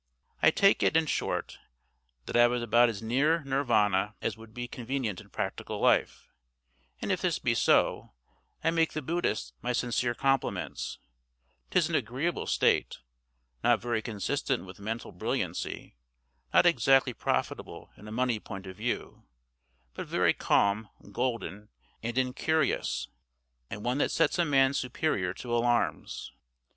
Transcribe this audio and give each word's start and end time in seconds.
I 0.41 0.49
take 0.49 0.81
it, 0.81 0.97
in 0.97 1.05
short, 1.05 1.59
that 2.25 2.35
I 2.35 2.47
was 2.47 2.63
about 2.63 2.89
as 2.89 3.03
near 3.03 3.43
Nirvana 3.43 4.15
as 4.19 4.35
would 4.35 4.51
be 4.51 4.67
convenient 4.67 5.21
in 5.21 5.29
practical 5.29 5.79
life; 5.79 6.31
and 7.03 7.11
if 7.11 7.21
this 7.21 7.37
be 7.37 7.53
so, 7.53 8.11
I 8.63 8.71
make 8.71 8.93
the 8.93 9.03
Buddhists 9.03 9.53
my 9.61 9.73
sincere 9.73 10.15
compliments; 10.15 10.97
'tis 11.69 11.87
an 11.87 11.93
agreeable 11.93 12.47
state, 12.47 12.97
not 13.63 13.79
very 13.79 14.01
consistent 14.01 14.65
with 14.65 14.79
mental 14.79 15.11
brilliancy, 15.11 15.97
not 16.51 16.65
exactly 16.65 17.13
profitable 17.13 17.91
in 17.95 18.07
a 18.07 18.11
money 18.11 18.39
point 18.39 18.65
of 18.65 18.77
view, 18.77 19.25
but 19.93 20.07
very 20.07 20.33
calm, 20.33 20.89
golden, 21.11 21.69
and 22.01 22.17
incurious, 22.17 23.07
and 23.69 23.85
one 23.85 23.99
that 23.99 24.09
sets 24.09 24.39
a 24.39 24.45
man 24.45 24.73
superior 24.73 25.31
to 25.35 25.53
alarms. 25.55 26.31